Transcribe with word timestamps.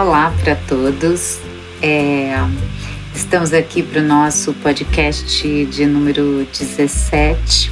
Olá 0.00 0.32
para 0.42 0.56
todos. 0.56 1.38
É, 1.82 2.32
estamos 3.14 3.52
aqui 3.52 3.82
para 3.82 4.00
o 4.00 4.02
nosso 4.02 4.54
podcast 4.54 5.66
de 5.66 5.84
número 5.84 6.46
17. 6.58 7.70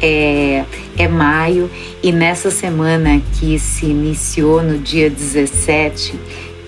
É, 0.00 0.64
é 0.96 1.08
maio 1.08 1.70
e 2.02 2.10
nessa 2.10 2.50
semana 2.50 3.20
que 3.34 3.58
se 3.58 3.84
iniciou 3.84 4.62
no 4.62 4.78
dia 4.78 5.10
17 5.10 6.18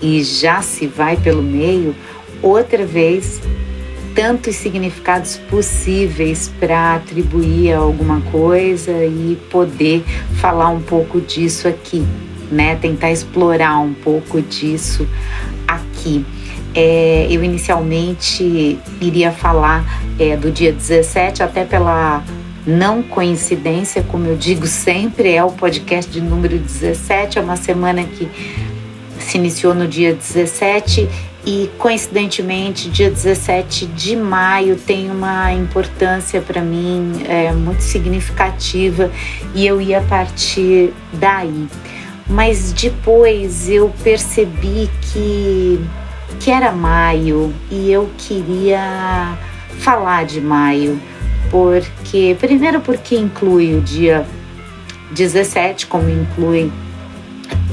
e 0.02 0.22
já 0.22 0.60
se 0.60 0.86
vai 0.86 1.16
pelo 1.16 1.42
meio, 1.42 1.96
outra 2.42 2.84
vez 2.84 3.40
tantos 4.14 4.54
significados 4.54 5.38
possíveis 5.48 6.52
para 6.60 6.96
atribuir 6.96 7.72
a 7.72 7.78
alguma 7.78 8.20
coisa 8.30 8.92
e 9.02 9.38
poder 9.50 10.04
falar 10.42 10.68
um 10.68 10.82
pouco 10.82 11.22
disso 11.22 11.66
aqui 11.66 12.04
né? 12.50 12.76
Tentar 12.76 13.10
explorar 13.10 13.78
um 13.78 13.94
pouco 13.94 14.40
disso 14.40 15.06
aqui. 15.66 16.24
É, 16.74 17.28
eu 17.30 17.44
inicialmente 17.44 18.78
iria 19.00 19.30
falar 19.30 19.84
é, 20.18 20.36
do 20.36 20.50
dia 20.50 20.72
17, 20.72 21.42
até 21.42 21.64
pela 21.64 22.22
não 22.66 23.02
coincidência, 23.02 24.02
como 24.02 24.26
eu 24.26 24.36
digo 24.36 24.66
sempre, 24.66 25.32
é 25.32 25.44
o 25.44 25.50
podcast 25.50 26.10
de 26.10 26.20
número 26.20 26.58
17, 26.58 27.38
é 27.38 27.42
uma 27.42 27.56
semana 27.56 28.02
que 28.04 28.28
se 29.18 29.36
iniciou 29.38 29.74
no 29.74 29.86
dia 29.86 30.14
17 30.14 31.08
e 31.46 31.70
coincidentemente 31.78 32.88
dia 32.88 33.10
17 33.10 33.86
de 33.86 34.16
maio 34.16 34.76
tem 34.76 35.10
uma 35.10 35.52
importância 35.52 36.40
para 36.40 36.62
mim 36.62 37.22
é, 37.28 37.52
muito 37.52 37.82
significativa 37.82 39.10
e 39.54 39.66
eu 39.66 39.80
ia 39.80 40.00
partir 40.00 40.92
daí 41.12 41.68
mas 42.26 42.72
depois 42.72 43.68
eu 43.68 43.92
percebi 44.02 44.90
que, 45.00 45.80
que 46.40 46.50
era 46.50 46.72
maio 46.72 47.52
e 47.70 47.92
eu 47.92 48.08
queria 48.16 49.36
falar 49.78 50.24
de 50.24 50.40
maio, 50.40 51.00
porque 51.50 52.36
primeiro 52.40 52.80
porque 52.80 53.16
inclui 53.16 53.74
o 53.74 53.80
dia 53.80 54.26
17, 55.12 55.86
como 55.86 56.08
inclui 56.08 56.72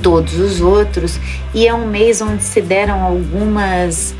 todos 0.03 0.37
os 0.39 0.61
outros, 0.61 1.19
e 1.53 1.67
é 1.67 1.73
um 1.73 1.87
mês 1.87 2.21
onde 2.21 2.43
se 2.43 2.61
deram 2.61 3.01
algumas 3.01 4.13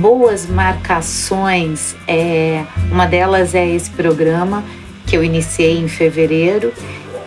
boas 0.00 0.46
marcações. 0.46 1.96
É, 2.06 2.64
uma 2.90 3.06
delas 3.06 3.54
é 3.54 3.66
esse 3.66 3.90
programa 3.90 4.62
que 5.06 5.16
eu 5.16 5.24
iniciei 5.24 5.78
em 5.78 5.88
fevereiro 5.88 6.72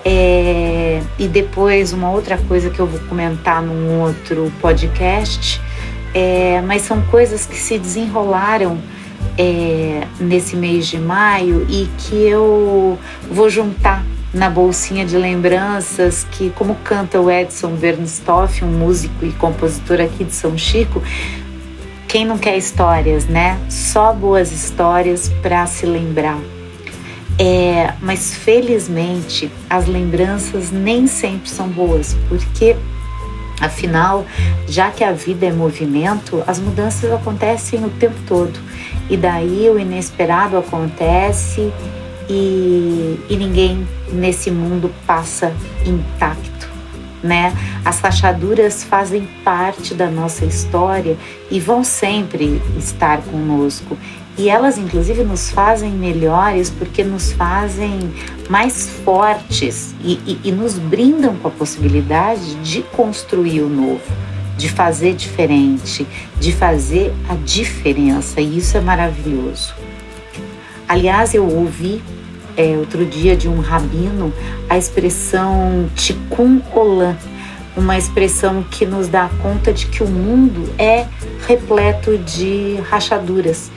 é, 0.06 0.71
e 1.17 1.28
depois, 1.28 1.94
uma 1.94 2.11
outra 2.11 2.38
coisa 2.38 2.70
que 2.70 2.80
eu 2.80 2.88
vou 2.88 3.00
comentar 3.08 3.61
num 3.61 4.02
outro 4.02 4.52
podcast, 4.61 5.61
é, 6.14 6.61
mas 6.61 6.81
são 6.81 7.02
coisas 7.03 7.45
que 7.45 7.56
se 7.56 7.78
desenrolaram 7.78 8.78
é, 9.38 10.08
nesse 10.19 10.56
mês 10.56 10.88
de 10.88 10.97
maio 10.97 11.66
e 11.69 11.89
que 11.97 12.16
eu 12.16 12.97
vou 13.30 13.50
juntar 13.50 14.03
na 14.34 14.50
bolsinha 14.50 15.06
de 15.06 15.17
lembranças 15.17 16.25
que, 16.31 16.50
como 16.52 16.75
canta 16.84 17.19
o 17.19 17.30
Edson 17.30 17.75
Bernstoff, 17.75 18.64
um 18.64 18.72
músico 18.72 19.25
e 19.25 19.31
compositor 19.34 20.00
aqui 20.00 20.23
de 20.23 20.34
São 20.34 20.58
Chico, 20.58 21.02
quem 22.08 22.25
não 22.25 22.38
quer 22.38 22.58
histórias, 22.58 23.25
né? 23.25 23.59
Só 23.69 24.14
boas 24.14 24.52
histórias 24.52 25.30
para 25.42 25.66
se 25.66 25.86
lembrar. 25.86 26.39
É, 27.38 27.94
mas 28.02 28.34
felizmente 28.36 29.52
as 29.70 29.88
lembranças 29.88 30.72
nem 30.72 31.08
sempre 31.08 31.50
são 31.50 31.68
boas, 31.68 32.16
porque 32.30 32.76
afinal, 33.60 34.26
já 34.68 34.92
que 34.92 35.04
a 35.04 35.12
vida 35.12 35.46
é 35.46 35.52
movimento, 35.52 36.44
as 36.48 36.59
mudanças 36.59 37.12
acontecem 37.12 37.84
o 37.86 37.90
tempo 37.90 38.16
todo. 38.28 38.59
E 39.09 39.16
daí 39.16 39.69
o 39.69 39.80
inesperado 39.80 40.58
acontece 40.58 41.72
e, 42.30 43.19
e 43.30 43.36
ninguém 43.38 43.88
nesse 44.12 44.50
mundo 44.50 44.92
passa 45.06 45.53
intacto. 45.86 46.69
Né? 47.22 47.53
As 47.86 48.00
rachaduras 48.00 48.84
fazem 48.84 49.28
parte 49.44 49.94
da 49.94 50.09
nossa 50.09 50.44
história 50.44 51.16
e 51.52 51.59
vão 51.59 51.84
sempre 51.84 52.59
estar 52.78 53.22
conosco. 53.22 53.96
E 54.41 54.50
elas, 54.50 54.75
inclusive, 54.75 55.24
nos 55.24 55.52
fazem 55.52 55.91
melhores 55.91 56.72
porque 56.72 57.03
nos 57.03 57.31
fazem 57.31 58.12
mais 58.50 58.90
fortes 59.06 59.94
e, 60.03 60.13
e, 60.25 60.40
e 60.46 60.52
nos 60.52 60.79
brindam 60.79 61.35
com 61.35 61.47
a 61.47 61.52
possibilidade 61.52 62.56
de 62.56 62.81
construir 62.81 63.62
o 63.62 63.69
novo, 63.69 64.01
de 64.57 64.68
fazer 64.68 65.13
diferente, 65.13 66.07
de 66.40 66.51
fazer 66.51 67.13
a 67.30 67.35
diferença. 67.35 68.41
E 68.41 68.57
isso 68.57 68.75
é 68.75 68.81
maravilhoso. 68.81 69.75
Aliás, 70.88 71.35
eu 71.35 71.47
ouvi 71.47 72.01
é, 72.57 72.75
outro 72.80 73.06
dia 73.06 73.38
de 73.38 73.47
um 73.47 73.59
rabino 73.59 74.34
a 74.68 74.75
expressão 74.75 75.88
tikkun 75.96 76.62
olam, 76.74 77.16
uma 77.78 77.96
expressão 77.96 78.63
que 78.63 78.88
nos 78.88 79.07
dá 79.07 79.30
conta 79.44 79.72
de 79.72 79.85
que 79.85 80.01
o 80.01 80.07
mundo 80.07 80.68
é 80.80 81.06
repleto 81.47 82.18
de 82.18 82.80
rachaduras 82.90 83.69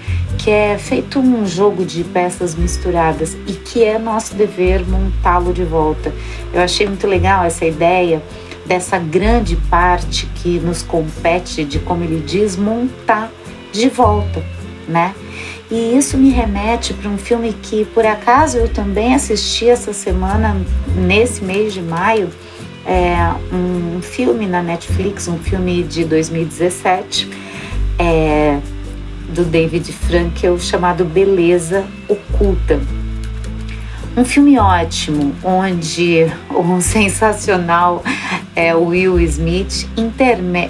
que 0.45 0.51
é 0.51 0.77
feito 0.77 1.19
um 1.19 1.47
jogo 1.47 1.87
de 1.87 2.05
peças 2.05 2.55
misturadas 2.55 3.35
e 3.47 3.55
que 3.55 3.83
é 3.83 3.99
nosso 3.99 4.35
dever 4.35 4.87
montá-lo 4.87 5.55
de 5.55 5.65
volta. 5.65 6.13
Eu 6.53 6.61
achei 6.61 6.87
muito 6.87 7.07
legal 7.07 7.47
essa 7.47 7.65
ideia 7.65 8.23
dessa 8.67 8.99
grande 8.99 9.57
parte 9.57 10.27
que 10.35 10.59
nos 10.59 10.83
compete 10.83 11.65
de, 11.65 11.79
como 11.79 12.05
ele 12.05 12.23
diz, 12.23 12.59
montar 12.59 13.33
de 13.73 13.89
volta, 13.89 14.45
né? 14.87 15.15
E 15.71 15.97
isso 15.97 16.19
me 16.19 16.29
remete 16.29 16.93
para 16.93 17.09
um 17.09 17.17
filme 17.17 17.55
que, 17.63 17.87
por 17.87 18.05
acaso, 18.05 18.59
eu 18.59 18.69
também 18.69 19.15
assisti 19.15 19.71
essa 19.71 19.95
semana, 19.95 20.55
nesse 20.95 21.43
mês 21.43 21.73
de 21.73 21.81
maio, 21.81 22.29
é 22.85 23.17
um 23.51 24.03
filme 24.03 24.47
na 24.47 24.63
Netflix, 24.63 25.27
um 25.27 25.39
filme 25.39 25.83
de 25.83 26.05
2017, 26.05 27.31
é, 27.99 28.59
do 29.29 29.45
David 29.45 29.93
Frankel 29.93 30.59
chamado 30.59 31.05
Beleza 31.05 31.85
Oculta. 32.09 32.81
Um 34.17 34.25
filme 34.25 34.59
ótimo, 34.59 35.35
onde 35.43 36.27
um 36.51 36.81
sensacional 36.83 38.03
é, 38.55 38.75
Will 38.75 39.19
Smith 39.21 39.89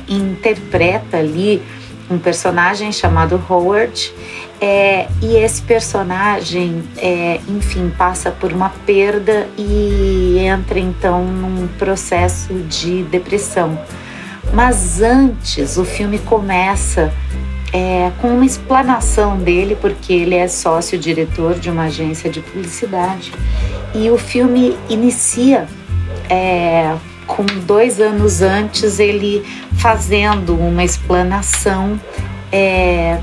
interpreta 0.09 1.19
ali 1.19 1.63
um 2.11 2.19
personagem 2.19 2.93
chamado 2.93 3.43
Howard 3.49 4.13
é, 4.61 5.09
e 5.21 5.37
esse 5.37 5.63
personagem, 5.63 6.83
é, 6.97 7.41
enfim, 7.49 7.93
passa 7.97 8.31
por 8.31 8.53
uma 8.53 8.71
perda 8.71 9.47
e 9.59 10.39
entra 10.39 10.79
então 10.79 11.25
num 11.25 11.67
processo 11.79 12.55
de 12.55 13.03
depressão. 13.05 13.79
Mas 14.53 15.03
antes, 15.03 15.77
o 15.77 15.85
filme 15.85 16.19
começa 16.19 17.13
é, 17.75 18.13
com 18.21 18.29
uma 18.29 18.47
explanação 18.47 19.37
dele, 19.37 19.77
porque 19.81 20.13
ele 20.13 20.37
é 20.37 20.47
sócio-diretor 20.47 21.59
de 21.59 21.69
uma 21.69 21.87
agência 21.87 22.31
de 22.31 22.41
publicidade. 22.41 23.33
E 23.93 24.09
o 24.11 24.17
filme 24.17 24.79
inicia 24.89 25.67
é, 26.31 26.95
com 27.27 27.45
dois 27.67 28.01
anos 28.01 28.43
antes 28.43 29.01
ele 29.01 29.45
fazendo 29.77 30.55
uma 30.55 30.85
explanação 30.85 32.01
é, 32.53 33.19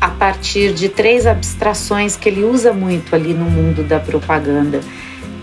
a 0.00 0.08
partir 0.08 0.72
de 0.72 0.88
três 0.88 1.26
abstrações 1.26 2.16
que 2.16 2.30
ele 2.30 2.44
usa 2.44 2.72
muito 2.72 3.14
ali 3.14 3.34
no 3.34 3.44
mundo 3.44 3.82
da 3.86 4.00
propaganda. 4.00 4.80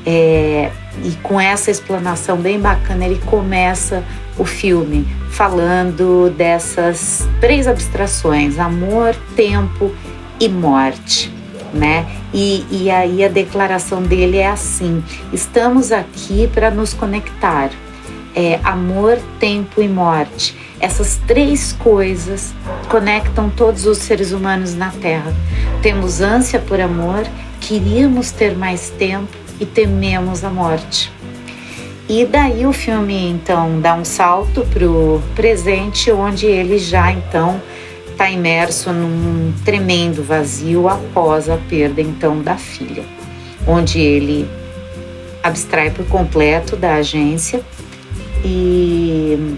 É, 0.06 0.72
e 1.04 1.12
com 1.24 1.40
essa 1.40 1.70
explanação 1.70 2.38
bem 2.38 2.60
bacana, 2.60 3.06
ele 3.06 3.22
começa 3.26 4.04
o 4.38 4.46
filme 4.46 5.08
falando 5.30 6.34
dessas 6.36 7.28
três 7.40 7.68
abstrações: 7.68 8.58
amor, 8.58 9.16
tempo 9.36 9.94
e 10.40 10.50
morte. 10.50 11.32
Né? 11.72 12.08
E, 12.34 12.66
e 12.72 12.90
aí 12.90 13.24
a 13.24 13.28
declaração 13.28 14.02
dele 14.02 14.38
é 14.38 14.48
assim: 14.48 15.04
estamos 15.32 15.92
aqui 15.92 16.50
para 16.54 16.72
nos 16.72 16.94
conectar. 16.94 17.70
É, 18.36 18.60
amor, 18.64 19.20
tempo 19.40 19.82
e 19.82 19.88
morte. 19.88 20.56
Essas 20.80 21.20
três 21.28 21.74
coisas 21.74 22.54
conectam 22.88 23.50
todos 23.50 23.86
os 23.86 23.98
seres 23.98 24.32
humanos 24.32 24.76
na 24.76 24.92
Terra. 24.92 25.34
Temos 25.82 26.22
ânsia 26.22 26.60
por 26.60 26.80
amor, 26.80 27.26
queríamos 27.60 28.32
ter 28.32 28.56
mais 28.56 28.90
tempo 28.92 29.28
e 29.60 29.66
tememos 29.66 30.44
a 30.44 30.50
morte. 30.50 31.12
E 32.08 32.26
daí 32.26 32.66
o 32.66 32.74
filme 32.74 33.30
então 33.30 33.80
dá 33.80 33.94
um 33.94 34.04
salto 34.04 34.66
pro 34.74 35.22
presente, 35.36 36.12
onde 36.12 36.46
ele 36.48 36.80
já 36.80 37.12
então 37.12 37.62
está 38.10 38.30
imerso 38.30 38.92
num 38.92 39.54
tremendo 39.64 40.24
vazio 40.24 40.90
após 40.90 41.48
a 41.50 41.58
perda 41.58 42.02
então 42.02 42.42
da 42.42 42.58
filha, 42.58 43.04
onde 43.68 44.00
ele 44.00 44.50
abstrai 45.44 45.90
por 45.92 46.06
completo 46.08 46.76
da 46.76 46.96
agência 46.96 47.62
e 48.44 49.58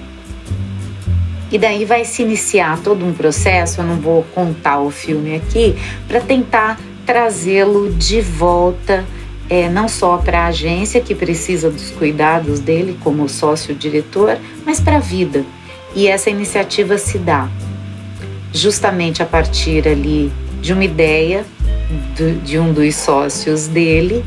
E 1.52 1.58
daí 1.58 1.84
vai 1.84 2.06
se 2.06 2.22
iniciar 2.22 2.80
todo 2.82 3.06
um 3.06 3.14
processo, 3.14 3.82
eu 3.82 3.86
não 3.86 3.98
vou 3.98 4.24
contar 4.34 4.80
o 4.80 4.90
filme 4.90 5.36
aqui, 5.36 5.76
para 6.08 6.22
tentar 6.22 6.80
trazê-lo 7.06 7.92
de 7.92 8.22
volta, 8.22 9.04
é, 9.52 9.68
não 9.68 9.90
só 9.90 10.16
para 10.16 10.44
a 10.44 10.48
agência 10.48 11.02
que 11.02 11.14
precisa 11.14 11.70
dos 11.70 11.92
cuidados 11.92 12.62
dele 12.62 12.98
como 13.04 13.28
sócio-diretor, 13.28 14.38
mas 14.66 14.80
para 14.80 14.96
a 14.96 15.00
vida. 15.00 15.44
E 15.94 16.08
essa 16.08 16.30
iniciativa 16.30 16.98
se 16.98 17.18
dá 17.18 17.50
justamente 18.54 19.22
a 19.22 19.26
partir 19.26 19.86
ali 19.86 20.32
de 20.62 20.72
uma 20.72 20.86
ideia 20.86 21.46
do, 22.18 22.42
de 22.42 22.58
um 22.58 22.72
dos 22.72 22.96
sócios 22.96 23.68
dele, 23.68 24.24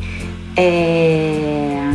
é, 0.59 1.95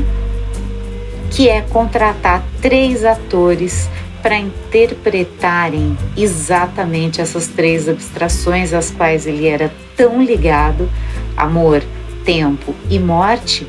que 1.30 1.48
é 1.48 1.62
contratar 1.62 2.44
três 2.64 3.06
atores 3.06 3.88
para 4.24 4.40
interpretarem 4.40 5.96
exatamente 6.18 7.22
essas 7.22 7.46
três 7.46 7.88
abstrações 7.88 8.74
às 8.74 8.90
quais 8.90 9.28
ele 9.28 9.48
era 9.48 9.72
tão 9.96 10.20
ligado 10.20 10.90
amor, 11.38 11.84
tempo 12.30 12.76
e 12.92 13.00
morte 13.00 13.66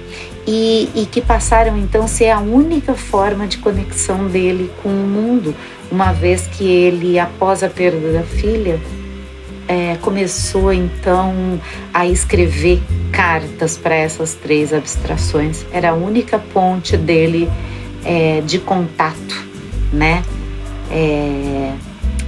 e, 0.46 0.90
e, 0.94 1.06
que 1.06 1.22
passaram 1.22 1.78
então 1.78 2.04
a 2.04 2.08
ser 2.08 2.28
a 2.28 2.40
única 2.40 2.92
forma 2.92 3.46
de 3.46 3.56
conexão 3.56 4.26
dele 4.28 4.70
com 4.82 4.90
o 4.90 5.06
mundo, 5.06 5.54
uma 5.90 6.12
vez 6.12 6.46
que 6.46 6.64
ele, 6.68 7.18
após 7.18 7.62
a 7.62 7.70
perda 7.70 8.12
da 8.12 8.22
filha, 8.22 8.78
é, 9.66 9.96
começou 10.02 10.74
então 10.74 11.58
a 11.94 12.06
escrever 12.06 12.82
cartas 13.10 13.78
para 13.78 13.94
essas 13.94 14.34
três 14.34 14.74
abstrações. 14.74 15.64
Era 15.72 15.92
a 15.92 15.94
única 15.94 16.38
ponte 16.38 16.98
dele 16.98 17.48
é, 18.04 18.42
de 18.42 18.58
contato, 18.58 19.42
né? 19.90 20.22
É, 20.90 21.72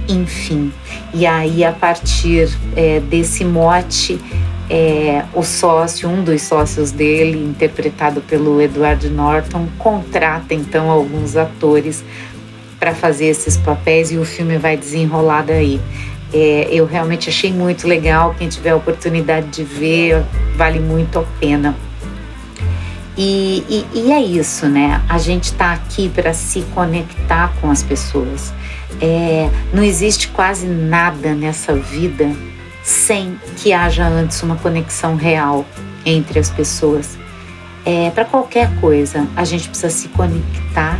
enfim, 0.07 0.71
e 1.13 1.27
aí 1.27 1.63
a 1.63 1.71
partir 1.71 2.49
é, 2.75 2.99
desse 2.99 3.45
mote, 3.45 4.19
é, 4.69 5.23
o 5.33 5.43
sócio, 5.43 6.09
um 6.09 6.23
dos 6.23 6.41
sócios 6.41 6.91
dele, 6.91 7.37
interpretado 7.37 8.21
pelo 8.21 8.61
Edward 8.61 9.07
Norton, 9.09 9.67
contrata 9.77 10.53
então 10.53 10.89
alguns 10.89 11.35
atores 11.35 12.03
para 12.79 12.93
fazer 12.93 13.25
esses 13.25 13.57
papéis 13.57 14.11
e 14.11 14.17
o 14.17 14.25
filme 14.25 14.57
vai 14.57 14.75
desenrolar 14.75 15.43
daí. 15.43 15.79
É, 16.33 16.67
eu 16.71 16.85
realmente 16.85 17.29
achei 17.29 17.51
muito 17.53 17.87
legal. 17.87 18.35
Quem 18.37 18.49
tiver 18.49 18.71
a 18.71 18.75
oportunidade 18.75 19.47
de 19.47 19.63
ver, 19.63 20.23
vale 20.55 20.79
muito 20.79 21.19
a 21.19 21.23
pena. 21.39 21.75
E, 23.15 23.63
e, 23.69 23.99
e 23.99 24.11
é 24.11 24.19
isso, 24.19 24.67
né? 24.67 25.01
A 25.07 25.19
gente 25.19 25.45
está 25.45 25.71
aqui 25.71 26.09
para 26.09 26.33
se 26.33 26.61
conectar 26.73 27.53
com 27.61 27.69
as 27.69 27.83
pessoas. 27.83 28.51
É, 28.99 29.49
não 29.71 29.83
existe 29.83 30.29
quase 30.29 30.65
nada 30.65 31.33
nessa 31.33 31.75
vida 31.75 32.31
sem 32.83 33.39
que 33.57 33.71
haja 33.71 34.05
antes 34.05 34.43
uma 34.43 34.57
conexão 34.57 35.15
real 35.15 35.65
entre 36.05 36.37
as 36.37 36.49
pessoas. 36.49 37.17
É, 37.85 38.09
para 38.11 38.25
qualquer 38.25 38.69
coisa, 38.79 39.27
a 39.35 39.43
gente 39.43 39.69
precisa 39.69 39.89
se 39.89 40.09
conectar 40.09 40.99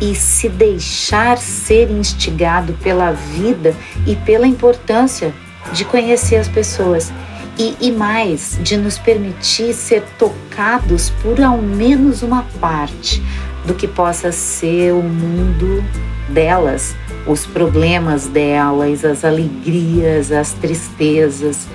e 0.00 0.14
se 0.14 0.48
deixar 0.48 1.38
ser 1.38 1.90
instigado 1.90 2.74
pela 2.82 3.12
vida 3.12 3.74
e 4.06 4.16
pela 4.16 4.46
importância 4.46 5.34
de 5.72 5.84
conhecer 5.84 6.36
as 6.36 6.48
pessoas. 6.48 7.12
E, 7.58 7.76
e, 7.80 7.92
mais, 7.92 8.58
de 8.62 8.78
nos 8.78 8.96
permitir 8.96 9.74
ser 9.74 10.02
tocados 10.18 11.10
por 11.22 11.38
ao 11.40 11.58
menos 11.58 12.22
uma 12.22 12.44
parte 12.58 13.22
do 13.64 13.74
que 13.74 13.86
possa 13.86 14.32
ser 14.32 14.92
o 14.92 15.02
mundo 15.02 15.84
delas, 16.28 16.96
os 17.26 17.46
problemas 17.46 18.26
delas, 18.26 19.04
as 19.04 19.24
alegrias, 19.24 20.32
as 20.32 20.52
tristezas. 20.52 21.66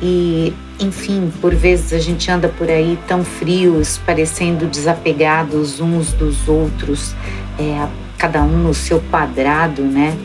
E, 0.00 0.52
enfim, 0.78 1.32
por 1.40 1.54
vezes 1.54 1.92
a 1.92 1.98
gente 1.98 2.30
anda 2.30 2.48
por 2.48 2.68
aí 2.68 2.98
tão 3.06 3.24
frios, 3.24 3.98
parecendo 3.98 4.66
desapegados 4.66 5.80
uns 5.80 6.12
dos 6.12 6.48
outros, 6.48 7.14
é, 7.58 7.86
cada 8.18 8.42
um 8.42 8.58
no 8.58 8.74
seu 8.74 9.00
quadrado, 9.10 9.82
né? 9.82 10.16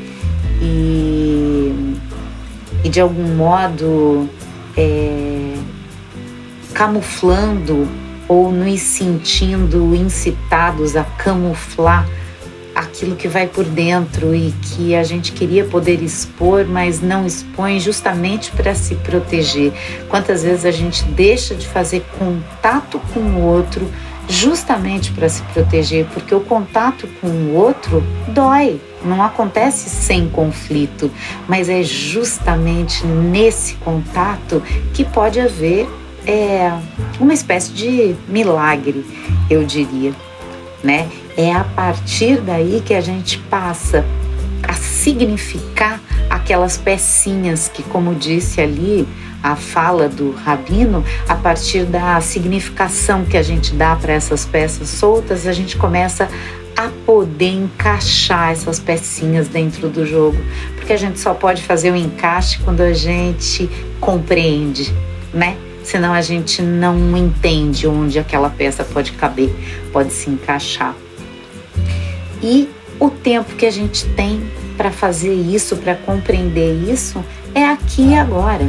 E, 0.62 1.96
e 2.84 2.90
de 2.90 3.00
algum 3.00 3.36
modo 3.36 4.28
é, 4.76 5.54
camuflando 6.74 7.88
ou 8.28 8.52
nos 8.52 8.82
sentindo 8.82 9.96
incitados 9.96 10.96
a 10.96 11.04
camuflar 11.04 12.08
aquilo 12.78 13.16
que 13.16 13.28
vai 13.28 13.48
por 13.48 13.66
dentro 13.66 14.36
e 14.36 14.54
que 14.62 14.96
a 14.96 15.04
gente 15.04 15.32
queria 15.32 15.66
poder 15.66 16.02
expor, 16.04 16.66
mas 16.66 17.02
não 17.02 17.26
expõe 17.26 17.80
justamente 17.80 18.52
para 18.52 18.76
se 18.76 18.96
proteger. 18.96 19.74
Quantas 20.08 20.44
vezes 20.44 20.64
a 20.64 20.72
gente 20.72 21.04
deixa 21.06 21.56
de 21.56 21.68
fazer 21.68 22.06
contato 22.20 23.02
com 23.14 23.20
o 23.20 23.42
outro 23.42 23.92
justamente 24.30 25.12
para 25.12 25.30
se 25.30 25.42
proteger, 25.54 26.06
porque 26.14 26.36
o 26.36 26.42
contato 26.42 27.08
com 27.20 27.28
o 27.28 27.56
outro 27.56 28.04
dói, 28.28 28.80
não 29.04 29.24
acontece 29.24 29.90
sem 29.90 30.28
conflito, 30.28 31.10
mas 31.48 31.70
é 31.70 31.82
justamente 31.82 33.06
nesse 33.06 33.76
contato 33.76 34.62
que 34.94 35.06
pode 35.06 35.40
haver 35.40 35.88
é, 36.28 36.78
uma 37.20 37.34
espécie 37.34 37.72
de 37.72 38.16
milagre, 38.28 39.06
eu 39.50 39.64
diria, 39.64 40.12
né? 40.84 41.10
É 41.38 41.54
a 41.54 41.64
partir 41.64 42.42
daí 42.42 42.84
que 42.86 42.94
a 42.94 43.02
gente 43.02 43.40
passa 43.40 44.04
a 44.62 44.74
significar 44.74 46.02
aquelas 46.30 46.78
pecinhas 46.78 47.70
que, 47.70 47.82
como 47.84 48.14
disse 48.14 48.60
ali 48.60 49.08
a 49.42 49.56
fala 49.56 50.10
do 50.10 50.32
rabino, 50.32 51.06
a 51.30 51.36
partir 51.36 51.86
da 51.86 52.20
significação 52.20 53.24
que 53.24 53.38
a 53.38 53.44
gente 53.44 53.74
dá 53.74 53.96
para 53.96 54.12
essas 54.12 54.46
peças 54.46 54.90
soltas, 54.90 55.48
a 55.48 55.54
gente 55.54 55.78
começa 55.78 56.28
a 56.76 56.90
poder 57.06 57.52
encaixar 57.52 58.52
essas 58.52 58.80
pecinhas 58.80 59.48
dentro 59.48 59.90
do 59.90 60.06
jogo, 60.06 60.38
porque 60.76 60.92
a 60.92 60.98
gente 60.98 61.20
só 61.20 61.34
pode 61.34 61.64
fazer 61.64 61.92
o 61.92 61.96
encaixe 61.96 62.60
quando 62.60 62.82
a 62.82 62.94
gente 62.94 63.70
compreende, 64.00 64.94
né? 65.34 65.56
Senão 65.88 66.14
a 66.14 66.22
gente 66.22 66.62
não 66.62 67.16
entende 67.16 67.88
onde 67.88 68.20
aquela 68.20 68.50
peça 68.50 68.84
pode 68.84 69.14
caber, 69.14 69.50
pode 69.92 70.12
se 70.12 70.30
encaixar 70.30 70.94
e 72.42 72.70
o 73.00 73.10
tempo 73.10 73.56
que 73.56 73.66
a 73.66 73.72
gente 73.72 74.06
tem 74.10 74.42
para 74.76 74.92
fazer 74.92 75.34
isso, 75.34 75.78
para 75.78 75.96
compreender 75.96 76.74
isso, 76.90 77.24
é 77.54 77.66
aqui 77.66 78.10
e 78.10 78.16
agora. 78.16 78.66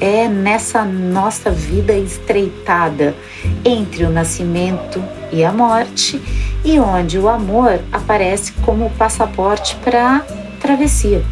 É 0.00 0.26
nessa 0.26 0.82
nossa 0.82 1.50
vida 1.50 1.92
estreitada 1.92 3.14
entre 3.62 4.04
o 4.04 4.10
nascimento 4.10 5.02
e 5.30 5.44
a 5.44 5.52
morte, 5.52 6.20
e 6.64 6.78
onde 6.78 7.18
o 7.18 7.28
amor 7.28 7.80
aparece 7.92 8.52
como 8.64 8.88
passaporte 8.92 9.76
para 9.76 10.16
a 10.16 10.20
travessia. 10.58 11.22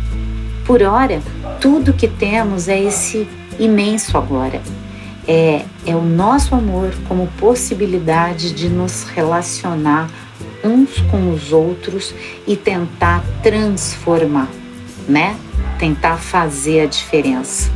Por 0.67 0.83
hora, 0.83 1.23
tudo 1.59 1.95
que 1.95 2.09
temos 2.09 2.69
é 2.69 2.79
esse 2.79 3.27
imenso 3.59 4.19
agora. 4.19 4.61
É, 5.29 5.67
é 5.87 5.95
o 5.95 6.01
nosso 6.01 6.55
amor 6.55 6.91
como 7.07 7.27
possibilidade 7.39 8.53
de 8.53 8.69
nos 8.69 9.05
relacionar 9.05 10.09
uns 10.65 11.01
com 11.11 11.31
os 11.33 11.53
outros 11.53 12.15
e 12.47 12.57
tentar 12.57 13.23
transformar, 13.43 14.49
né? 15.07 15.37
Tentar 15.79 16.17
fazer 16.17 16.81
a 16.81 16.87
diferença. 16.87 17.71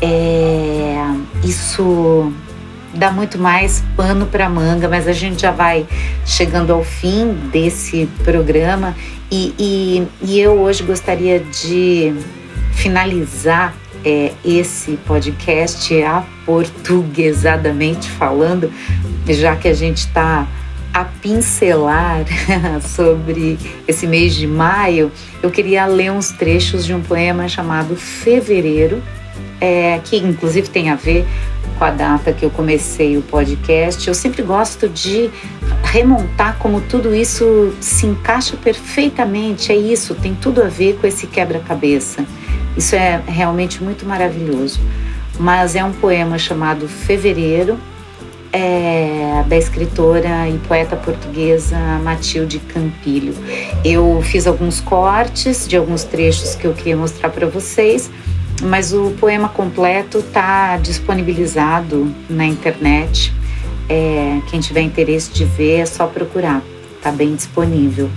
É, 0.00 0.96
isso 1.42 2.32
dá 2.94 3.10
muito 3.10 3.38
mais 3.38 3.82
pano 3.96 4.26
para 4.26 4.48
manga, 4.48 4.88
mas 4.88 5.08
a 5.08 5.12
gente 5.12 5.42
já 5.42 5.50
vai 5.50 5.86
chegando 6.26 6.72
ao 6.72 6.84
fim 6.84 7.32
desse 7.50 8.06
programa 8.22 8.94
e, 9.30 9.54
e, 9.58 10.08
e 10.22 10.40
eu 10.40 10.60
hoje 10.60 10.82
gostaria 10.82 11.40
de 11.40 12.14
finalizar 12.74 13.74
é, 14.04 14.32
esse 14.44 14.98
podcast 15.06 16.02
aportuguesadamente 16.02 18.10
falando, 18.10 18.72
já 19.28 19.54
que 19.56 19.68
a 19.68 19.74
gente 19.74 19.98
está 19.98 20.48
a 20.92 21.04
pincelar 21.04 22.24
sobre 22.82 23.58
esse 23.88 24.06
mês 24.06 24.34
de 24.34 24.46
maio, 24.46 25.10
eu 25.42 25.50
queria 25.50 25.86
ler 25.86 26.12
uns 26.12 26.30
trechos 26.30 26.84
de 26.84 26.92
um 26.92 27.00
poema 27.00 27.48
chamado 27.48 27.96
Fevereiro, 27.96 29.02
é, 29.60 30.00
que 30.04 30.16
inclusive 30.16 30.68
tem 30.68 30.90
a 30.90 30.96
ver 30.96 31.24
com 31.78 31.84
a 31.84 31.90
data 31.90 32.32
que 32.32 32.44
eu 32.44 32.50
comecei 32.50 33.16
o 33.16 33.22
podcast. 33.22 34.06
Eu 34.06 34.14
sempre 34.14 34.42
gosto 34.42 34.88
de 34.88 35.30
remontar 35.84 36.58
como 36.58 36.80
tudo 36.80 37.14
isso 37.14 37.72
se 37.80 38.06
encaixa 38.06 38.56
perfeitamente. 38.56 39.72
É 39.72 39.76
isso, 39.76 40.14
tem 40.14 40.34
tudo 40.34 40.62
a 40.62 40.66
ver 40.66 40.98
com 41.00 41.06
esse 41.06 41.26
quebra-cabeça. 41.26 42.24
Isso 42.76 42.94
é 42.94 43.20
realmente 43.26 43.82
muito 43.82 44.06
maravilhoso. 44.06 44.80
Mas 45.38 45.74
é 45.74 45.84
um 45.84 45.92
poema 45.92 46.38
chamado 46.38 46.88
Fevereiro 46.88 47.78
é, 48.52 49.42
da 49.48 49.56
escritora 49.56 50.48
e 50.48 50.58
poeta 50.68 50.94
portuguesa 50.94 51.76
Matilde 52.02 52.58
Campilho. 52.58 53.34
Eu 53.84 54.20
fiz 54.22 54.46
alguns 54.46 54.80
cortes 54.80 55.66
de 55.66 55.76
alguns 55.76 56.04
trechos 56.04 56.54
que 56.54 56.66
eu 56.66 56.74
queria 56.74 56.96
mostrar 56.96 57.30
para 57.30 57.46
vocês, 57.46 58.10
mas 58.62 58.92
o 58.92 59.12
poema 59.18 59.48
completo 59.48 60.18
está 60.18 60.76
disponibilizado 60.76 62.14
na 62.28 62.44
internet. 62.44 63.32
É, 63.88 64.38
quem 64.50 64.60
tiver 64.60 64.82
interesse 64.82 65.32
de 65.32 65.44
ver 65.44 65.80
é 65.80 65.86
só 65.86 66.06
procurar, 66.06 66.62
está 66.96 67.10
bem 67.10 67.34
disponível. 67.34 68.10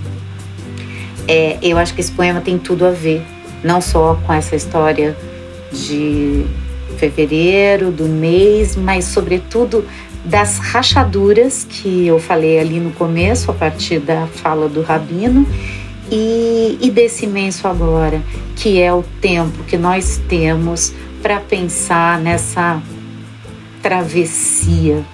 É, 1.26 1.58
eu 1.62 1.76
acho 1.78 1.92
que 1.94 2.00
esse 2.00 2.12
poema 2.12 2.40
tem 2.40 2.56
tudo 2.58 2.86
a 2.86 2.90
ver, 2.90 3.24
não 3.66 3.80
só 3.80 4.14
com 4.24 4.32
essa 4.32 4.54
história 4.54 5.16
de 5.72 6.46
fevereiro, 6.96 7.90
do 7.90 8.04
mês, 8.04 8.76
mas 8.76 9.06
sobretudo 9.06 9.84
das 10.24 10.58
rachaduras 10.58 11.66
que 11.68 12.06
eu 12.06 12.20
falei 12.20 12.60
ali 12.60 12.78
no 12.78 12.92
começo, 12.92 13.50
a 13.50 13.54
partir 13.54 13.98
da 13.98 14.26
fala 14.28 14.68
do 14.68 14.82
Rabino, 14.82 15.46
e, 16.10 16.78
e 16.80 16.90
desse 16.90 17.26
imenso 17.26 17.66
agora, 17.66 18.22
que 18.54 18.80
é 18.80 18.92
o 18.92 19.02
tempo 19.20 19.64
que 19.64 19.76
nós 19.76 20.20
temos 20.28 20.92
para 21.20 21.40
pensar 21.40 22.20
nessa 22.20 22.80
travessia. 23.82 25.04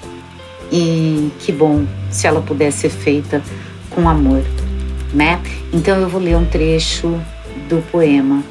E 0.71 1.31
que 1.41 1.53
bom 1.53 1.85
se 2.11 2.27
ela 2.27 2.41
pudesse 2.41 2.81
ser 2.81 2.91
feita 2.91 3.43
com 3.91 4.09
amor, 4.09 4.43
né? 5.13 5.41
Então 5.73 5.99
eu 5.99 6.09
vou 6.09 6.21
ler 6.21 6.37
um 6.37 6.45
trecho 6.47 7.19
do 7.69 7.83
poema. 7.91 8.43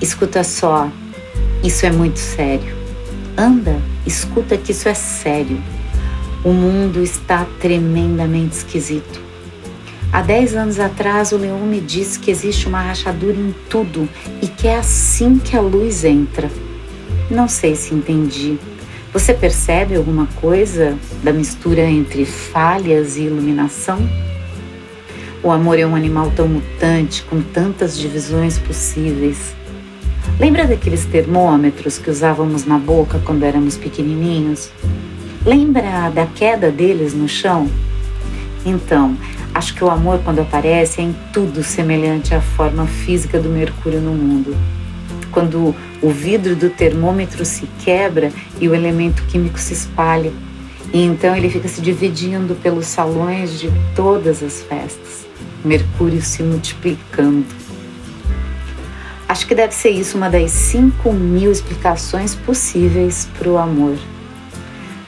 Escuta 0.00 0.44
só, 0.44 0.90
isso 1.62 1.84
é 1.84 1.90
muito 1.90 2.18
sério. 2.18 2.76
Anda, 3.36 3.80
escuta 4.06 4.56
que 4.56 4.72
isso 4.72 4.88
é 4.88 4.94
sério. 4.94 5.60
O 6.44 6.52
mundo 6.52 7.02
está 7.02 7.46
tremendamente 7.60 8.56
esquisito. 8.56 9.20
Há 10.12 10.22
dez 10.22 10.54
anos 10.54 10.80
atrás, 10.80 11.32
o 11.32 11.36
leão 11.36 11.60
me 11.60 11.80
disse 11.80 12.18
que 12.18 12.30
existe 12.30 12.66
uma 12.66 12.80
rachadura 12.80 13.36
em 13.36 13.54
tudo 13.68 14.08
e 14.40 14.46
que 14.46 14.66
é 14.66 14.76
assim 14.76 15.38
que 15.38 15.56
a 15.56 15.60
luz 15.60 16.04
entra. 16.04 16.50
Não 17.30 17.46
sei 17.46 17.76
se 17.76 17.94
entendi. 17.94 18.58
Você 19.12 19.34
percebe 19.34 19.96
alguma 19.96 20.26
coisa 20.40 20.96
da 21.22 21.32
mistura 21.32 21.82
entre 21.82 22.24
falhas 22.24 23.16
e 23.16 23.22
iluminação? 23.22 23.98
O 25.40 25.52
amor 25.52 25.78
é 25.78 25.86
um 25.86 25.94
animal 25.94 26.32
tão 26.34 26.48
mutante, 26.48 27.22
com 27.22 27.40
tantas 27.40 27.96
divisões 27.96 28.58
possíveis. 28.58 29.54
Lembra 30.38 30.66
daqueles 30.66 31.04
termômetros 31.04 31.96
que 31.96 32.10
usávamos 32.10 32.64
na 32.64 32.76
boca 32.76 33.20
quando 33.24 33.44
éramos 33.44 33.76
pequenininhos? 33.76 34.70
Lembra 35.46 36.10
da 36.10 36.26
queda 36.26 36.72
deles 36.72 37.14
no 37.14 37.28
chão? 37.28 37.70
Então, 38.66 39.16
acho 39.54 39.74
que 39.74 39.84
o 39.84 39.88
amor, 39.88 40.20
quando 40.24 40.40
aparece, 40.40 41.00
é 41.00 41.04
em 41.04 41.14
tudo 41.32 41.62
semelhante 41.62 42.34
à 42.34 42.40
forma 42.40 42.86
física 42.86 43.38
do 43.38 43.48
mercúrio 43.48 44.00
no 44.00 44.12
mundo. 44.12 44.56
Quando 45.30 45.72
o 46.02 46.10
vidro 46.10 46.56
do 46.56 46.68
termômetro 46.68 47.44
se 47.44 47.68
quebra 47.84 48.32
e 48.60 48.68
o 48.68 48.74
elemento 48.74 49.22
químico 49.28 49.58
se 49.58 49.72
espalha, 49.72 50.32
e 50.92 51.00
então 51.00 51.36
ele 51.36 51.48
fica 51.48 51.68
se 51.68 51.80
dividindo 51.80 52.56
pelos 52.56 52.86
salões 52.86 53.60
de 53.60 53.70
todas 53.94 54.42
as 54.42 54.62
festas, 54.62 55.27
Mercúrio 55.64 56.22
se 56.22 56.42
multiplicando. 56.42 57.46
Acho 59.28 59.46
que 59.46 59.54
deve 59.54 59.74
ser 59.74 59.90
isso 59.90 60.16
uma 60.16 60.30
das 60.30 60.50
5 60.50 61.12
mil 61.12 61.52
explicações 61.52 62.34
possíveis 62.34 63.28
para 63.38 63.48
o 63.48 63.58
amor. 63.58 63.98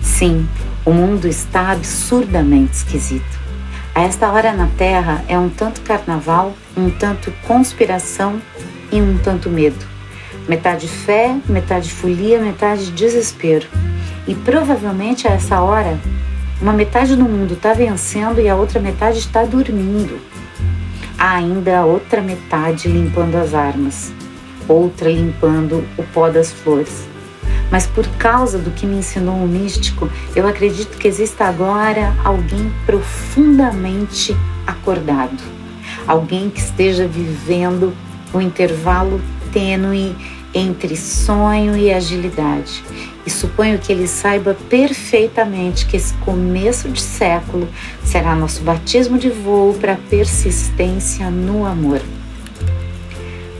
Sim, 0.01 0.47
o 0.85 0.93
mundo 0.93 1.27
está 1.27 1.71
absurdamente 1.71 2.75
esquisito. 2.75 3.41
A 3.95 4.03
esta 4.03 4.31
hora 4.31 4.53
na 4.53 4.67
Terra 4.79 5.25
é 5.27 5.39
um 5.39 5.49
tanto 5.49 5.81
carnaval, 5.81 6.55
um 6.77 6.91
tanto 6.91 7.33
conspiração 7.47 8.41
e 8.93 9.01
um 9.01 9.19
tanto 9.19 9.49
medo. 9.49 9.85
Metade 10.49 10.87
fé, 10.87 11.37
metade 11.49 11.91
folia, 11.93 12.39
metade 12.39 12.93
desespero. 12.93 13.67
E 14.27 14.35
provavelmente 14.35 15.27
a 15.27 15.33
essa 15.33 15.61
hora, 15.61 15.99
uma 16.61 16.73
metade 16.73 17.17
do 17.17 17.25
mundo 17.25 17.55
está 17.55 17.73
vencendo 17.73 18.41
e 18.41 18.49
a 18.49 18.57
outra 18.57 18.81
metade 18.81 19.19
está 19.19 19.45
dormindo 19.45 20.21
há 21.21 21.35
ainda 21.35 21.81
a 21.81 21.85
outra 21.85 22.23
metade 22.23 22.89
limpando 22.89 23.37
as 23.37 23.53
armas, 23.53 24.11
outra 24.67 25.13
limpando 25.13 25.87
o 25.99 26.03
pó 26.03 26.31
das 26.31 26.51
flores. 26.51 27.07
Mas 27.71 27.87
por 27.87 28.09
causa 28.17 28.59
do 28.59 28.71
que 28.71 28.87
me 28.87 28.97
ensinou 28.97 29.37
o 29.37 29.47
místico, 29.47 30.11
eu 30.35 30.49
acredito 30.49 30.97
que 30.97 31.07
exista 31.07 31.45
agora 31.45 32.17
alguém 32.25 32.73
profundamente 32.87 34.35
acordado, 34.67 35.43
alguém 36.07 36.49
que 36.49 36.59
esteja 36.59 37.07
vivendo 37.07 37.93
o 38.33 38.41
intervalo 38.41 39.21
tênue 39.53 40.17
entre 40.55 40.97
sonho 40.97 41.77
e 41.77 41.93
agilidade. 41.93 42.83
E 43.25 43.31
suponho 43.31 43.79
que 43.79 43.93
ele 43.93 44.09
saiba 44.09 44.57
perfeitamente 44.69 45.87
que 45.87 45.97
esse 45.97 46.15
começo 46.15 46.89
de 46.89 47.01
século 47.01 47.69
será 48.05 48.35
nosso 48.35 48.63
batismo 48.63 49.19
de 49.19 49.29
voo 49.29 49.75
para 49.75 49.97
persistência 50.09 51.31
no 51.31 51.65
amor. 51.65 52.01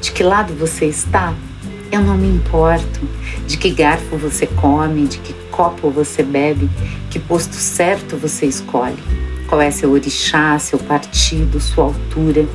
De 0.01 0.13
que 0.13 0.23
lado 0.23 0.55
você 0.55 0.87
está? 0.87 1.35
Eu 1.93 2.01
não 2.01 2.17
me 2.17 2.29
importo. 2.29 3.01
De 3.47 3.57
que 3.57 3.71
garfo 3.71 4.17
você 4.17 4.47
come, 4.47 5.07
de 5.07 5.19
que 5.19 5.35
copo 5.51 5.91
você 5.91 6.23
bebe, 6.23 6.71
que 7.11 7.19
posto 7.19 7.55
certo 7.55 8.17
você 8.17 8.47
escolhe. 8.47 9.03
Qual 9.47 9.61
é 9.61 9.71
seu 9.71 9.91
orixá, 9.93 10.59
seu 10.59 10.79
partido, 10.79 11.61
sua 11.61 11.85
altura, 11.85 12.47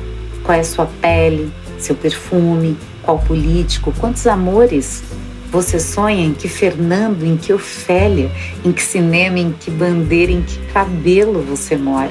qual 0.42 0.58
é 0.58 0.62
sua 0.62 0.86
pele, 0.86 1.52
seu 1.78 1.94
perfume, 1.94 2.76
qual 3.06 3.20
político, 3.20 3.94
quantos 3.98 4.26
amores 4.26 5.04
você 5.50 5.78
sonha 5.78 6.26
em 6.26 6.34
que 6.34 6.48
Fernando, 6.48 7.24
em 7.24 7.36
que 7.36 7.52
Ofélia, 7.52 8.30
em 8.64 8.72
que 8.72 8.82
cinema, 8.82 9.38
em 9.38 9.52
que 9.52 9.70
bandeira, 9.70 10.32
em 10.32 10.42
que 10.42 10.58
cabelo 10.72 11.40
você 11.40 11.76
mora. 11.76 12.10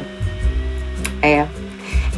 É, 1.22 1.46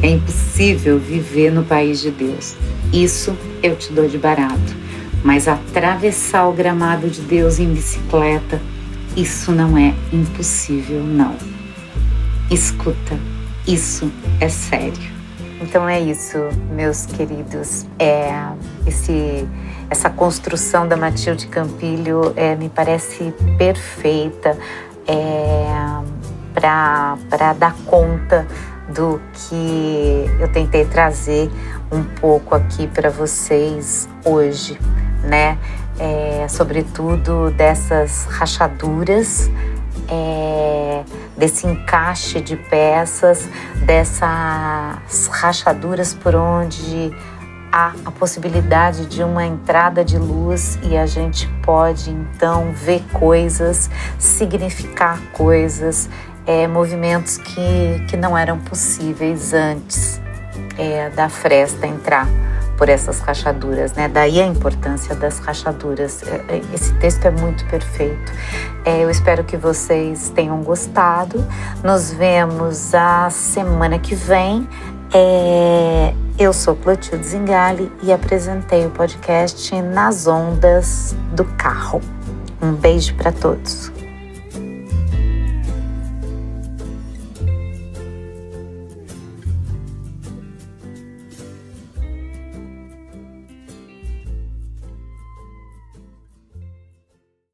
é 0.00 0.08
impossível 0.08 0.98
viver 0.98 1.50
no 1.50 1.64
país 1.64 2.00
de 2.00 2.12
Deus. 2.12 2.54
Isso 2.92 3.36
eu 3.62 3.74
te 3.74 3.92
dou 3.92 4.08
de 4.08 4.16
barato. 4.16 4.78
Mas 5.24 5.48
atravessar 5.48 6.46
o 6.46 6.52
gramado 6.52 7.10
de 7.10 7.20
Deus 7.20 7.58
em 7.58 7.74
bicicleta, 7.74 8.62
isso 9.16 9.50
não 9.50 9.76
é 9.76 9.92
impossível, 10.12 11.02
não. 11.02 11.34
Escuta, 12.48 13.18
isso 13.66 14.10
é 14.40 14.48
sério. 14.48 15.17
Então 15.60 15.88
é 15.88 16.00
isso, 16.00 16.38
meus 16.70 17.06
queridos. 17.06 17.86
É 17.98 18.32
esse 18.86 19.46
essa 19.90 20.10
construção 20.10 20.86
da 20.86 20.96
Matilde 20.96 21.46
Campilho 21.46 22.32
é, 22.36 22.54
me 22.54 22.68
parece 22.68 23.32
perfeita 23.56 24.56
é, 25.06 25.66
para 26.52 27.52
dar 27.54 27.74
conta 27.86 28.46
do 28.88 29.20
que 29.32 30.26
eu 30.38 30.48
tentei 30.52 30.84
trazer 30.84 31.50
um 31.90 32.02
pouco 32.02 32.54
aqui 32.54 32.86
para 32.86 33.10
vocês 33.10 34.08
hoje, 34.24 34.78
né? 35.22 35.58
É, 35.98 36.46
sobretudo 36.48 37.50
dessas 37.50 38.26
rachaduras 38.26 39.50
é, 40.08 41.02
desse 41.38 41.66
encaixe 41.66 42.40
de 42.40 42.56
peças, 42.56 43.48
dessas 43.86 45.28
rachaduras 45.30 46.12
por 46.12 46.34
onde 46.34 47.14
há 47.70 47.92
a 48.04 48.10
possibilidade 48.10 49.06
de 49.06 49.22
uma 49.22 49.46
entrada 49.46 50.04
de 50.04 50.18
luz 50.18 50.78
e 50.82 50.96
a 50.96 51.06
gente 51.06 51.46
pode 51.62 52.10
então 52.10 52.72
ver 52.72 53.02
coisas, 53.12 53.88
significar 54.18 55.20
coisas, 55.32 56.10
é, 56.44 56.66
movimentos 56.66 57.38
que, 57.38 58.04
que 58.08 58.16
não 58.16 58.36
eram 58.36 58.58
possíveis 58.58 59.52
antes 59.52 60.20
é, 60.76 61.08
da 61.10 61.28
fresta 61.28 61.86
entrar 61.86 62.26
por 62.78 62.88
essas 62.88 63.18
rachaduras, 63.20 63.92
né? 63.92 64.08
Daí 64.08 64.40
a 64.40 64.46
importância 64.46 65.14
das 65.14 65.40
rachaduras. 65.40 66.22
É, 66.22 66.44
é, 66.48 66.62
esse 66.72 66.94
texto 66.94 67.26
é 67.26 67.30
muito 67.30 67.66
perfeito. 67.66 68.32
É, 68.84 69.04
eu 69.04 69.10
espero 69.10 69.42
que 69.44 69.56
vocês 69.56 70.30
tenham 70.30 70.62
gostado. 70.62 71.44
Nos 71.82 72.12
vemos 72.12 72.94
a 72.94 73.28
semana 73.28 73.98
que 73.98 74.14
vem. 74.14 74.66
Eu 76.38 76.52
sou 76.52 76.76
Clotilde 76.76 77.26
Zingali 77.26 77.90
e 78.02 78.12
apresentei 78.12 78.86
o 78.86 78.90
podcast 78.90 79.74
Nas 79.82 80.26
Ondas 80.28 81.16
do 81.32 81.44
Carro. 81.44 82.00
Um 82.62 82.72
beijo 82.72 83.14
para 83.16 83.32
todos. 83.32 83.97